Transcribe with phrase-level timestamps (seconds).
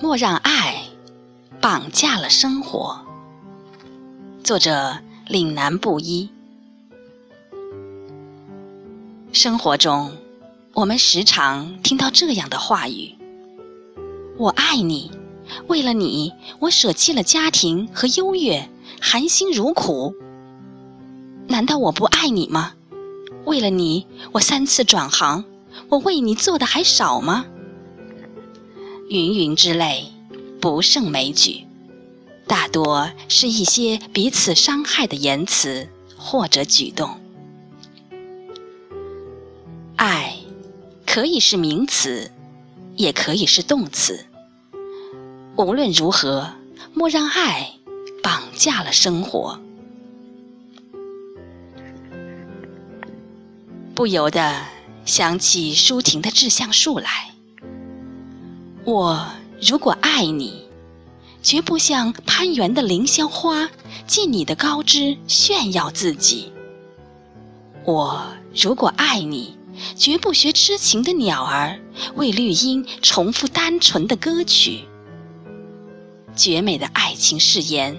[0.00, 0.82] 莫让爱
[1.60, 3.00] 绑架了生活。
[4.42, 6.28] 作者：岭南布衣。
[9.32, 10.12] 生活中，
[10.72, 13.14] 我们时常听到这样的话语
[14.36, 15.10] ：“我爱你，
[15.68, 18.68] 为了你，我舍弃了家庭和优越，
[19.00, 20.14] 含辛茹苦。
[21.46, 22.72] 难道我不爱你吗？
[23.44, 25.44] 为了你，我三次转行，
[25.88, 27.46] 我为你做的还少吗？”
[29.08, 30.06] 云云之类，
[30.60, 31.66] 不胜枚举，
[32.46, 37.20] 大多是一些彼此伤害的言辞或者举动。
[39.96, 40.36] 爱
[41.06, 42.30] 可以是名词，
[42.96, 44.24] 也可以是动词。
[45.56, 46.54] 无论如何，
[46.94, 47.74] 莫让爱
[48.22, 49.60] 绑架了生活。
[53.94, 54.62] 不由得
[55.04, 57.33] 想起舒婷的《致橡树》来。
[58.84, 59.26] 我
[59.62, 60.68] 如果爱你，
[61.42, 63.70] 绝不像攀援的凌霄花，
[64.06, 66.52] 借你的高枝炫耀自己。
[67.86, 69.56] 我如果爱你，
[69.96, 71.80] 绝不学痴情的鸟儿，
[72.16, 74.84] 为绿荫重复单纯的歌曲。
[76.36, 77.96] 绝美的爱情誓言，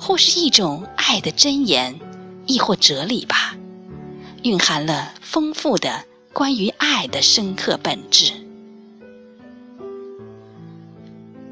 [0.00, 2.00] 或是一种爱的箴言，
[2.46, 3.54] 亦或哲理吧，
[4.42, 8.32] 蕴含了丰富的关于爱的深刻本质。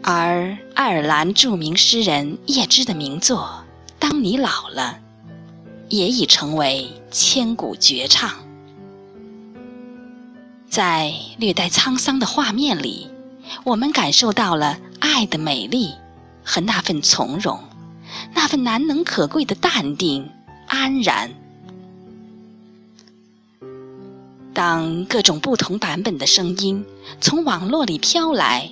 [0.07, 3.65] 而爱尔兰著名诗人叶芝的名作
[3.99, 4.99] 《当你老了》，
[5.89, 8.31] 也已成为千古绝唱。
[10.69, 13.09] 在略带沧桑的画面里，
[13.65, 15.95] 我们感受到了爱的美丽
[16.45, 17.59] 和那份从容，
[18.35, 20.29] 那份难能可贵的淡定
[20.67, 21.31] 安然。
[24.53, 26.85] 当各种不同版本的声音
[27.23, 28.71] 从网络里飘来。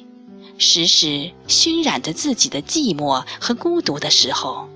[0.62, 4.68] 时时熏染着自己的寂寞和孤独的时候，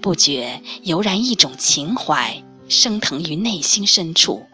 [0.00, 4.46] 不觉油然一种情怀升腾于内心深处，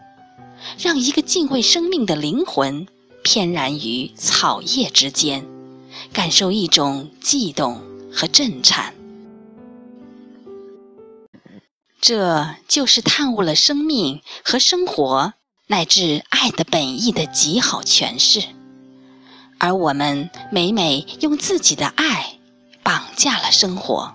[0.79, 2.89] 让一个敬畏生命的灵魂
[3.23, 5.47] 翩然于草叶之间，
[6.13, 7.81] 感受一种悸动
[8.11, 8.95] 和震颤。
[12.01, 15.35] 这就是探悟了生命和生活
[15.67, 18.56] 乃至爱的本意的极好诠释。
[19.59, 22.39] 而我们每每用自己的爱
[22.83, 24.13] 绑架了生活。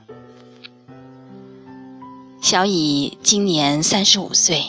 [2.41, 4.63] 小乙今年三十五岁，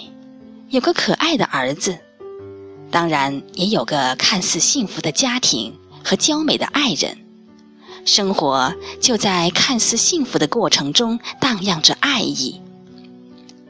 [0.71, 1.99] 有个可爱的儿子，
[2.91, 5.75] 当然也有个看似幸福的家庭
[6.05, 7.19] 和娇美的爱人。
[8.05, 12.61] 生活就在看似幸福的过程中荡漾着爱意。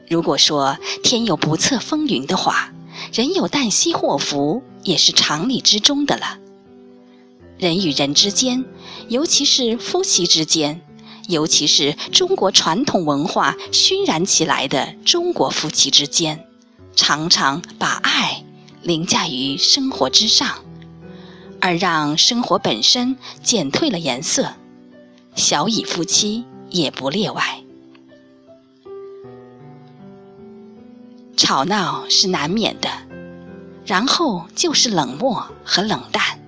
[0.09, 2.73] 如果说天有不测风云的话，
[3.13, 6.39] 人有旦夕祸福也是常理之中的了。
[7.63, 8.65] 人与人之间，
[9.07, 10.81] 尤其是夫妻之间，
[11.29, 16.45] 尤其是中国传统文化熏染起来的中国夫妻之间，
[16.93, 18.43] 常常把爱
[18.81, 20.57] 凌驾于生活之上，
[21.61, 24.55] 而让生活本身减退了颜色。
[25.35, 27.61] 小乙夫妻也不例外。
[31.37, 32.89] 吵闹是难免的，
[33.85, 36.42] 然后就是冷漠和冷淡。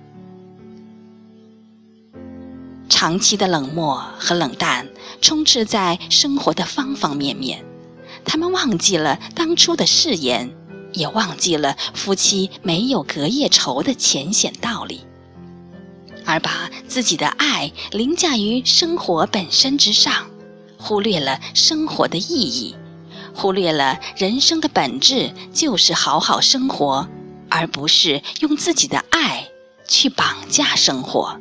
[3.06, 4.88] 长期的冷漠和冷淡
[5.22, 7.64] 充斥在生活的方方面面，
[8.24, 10.52] 他们忘记了当初的誓言，
[10.92, 15.02] 也忘记了夫妻没有隔夜仇的浅显道理，
[16.24, 20.26] 而把自己的爱凌驾于生活本身之上，
[20.76, 22.74] 忽略了生活的意义，
[23.32, 27.08] 忽略了人生的本质就是好好生活，
[27.48, 29.46] 而不是用自己的爱
[29.86, 31.40] 去绑架生活。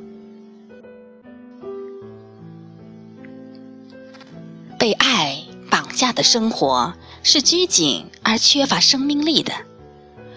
[5.96, 9.54] 绑架的生活是拘谨而缺乏生命力的，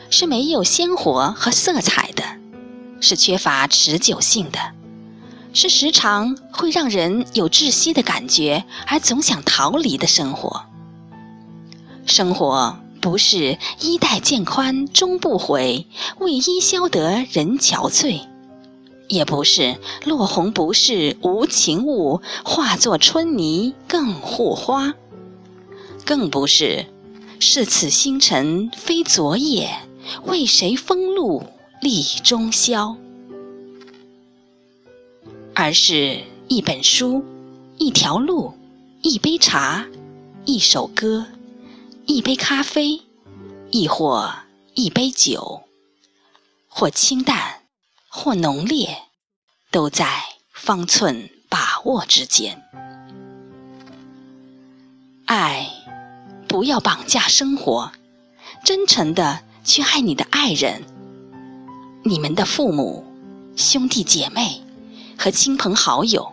[0.08, 2.22] 是没有鲜活和色彩的，
[3.00, 4.60] 是缺乏持久性的，
[5.52, 10.64] 是时常会让人有窒息的感觉而总想逃离的生活。
[12.06, 15.88] 生活不是衣带渐宽终不悔，
[16.20, 18.20] 为伊消得人憔悴。
[19.08, 24.92] 也不是落红不是无情物，化作春泥更护花；
[26.08, 26.86] 更不是
[27.38, 29.78] 是此星辰非昨夜，
[30.24, 31.44] 为谁风露
[31.82, 32.96] 立中宵。
[35.54, 37.22] 而是一本书，
[37.76, 38.54] 一条路，
[39.02, 39.86] 一杯茶，
[40.46, 41.26] 一首歌，
[42.06, 43.02] 一杯咖啡，
[43.70, 44.32] 亦或
[44.72, 45.64] 一杯酒，
[46.68, 47.56] 或清淡。
[48.10, 49.02] 或浓烈，
[49.70, 50.06] 都在
[50.50, 52.62] 方寸把握之间。
[55.26, 55.70] 爱，
[56.58, 57.92] 不要绑架生活，
[58.64, 60.82] 真诚的去爱你的爱人、
[62.02, 63.06] 你们的父母、
[63.54, 64.60] 兄弟姐妹
[65.16, 66.32] 和亲朋好友，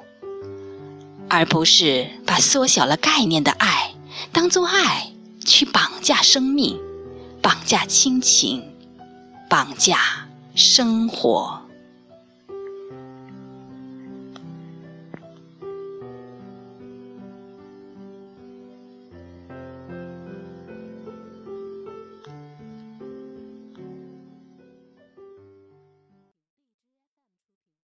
[1.30, 3.94] 而不是把缩小了概念的爱
[4.32, 5.12] 当做爱
[5.46, 6.76] 去绑架生命、
[7.40, 8.68] 绑架亲情、
[9.48, 10.26] 绑架
[10.56, 11.62] 生活。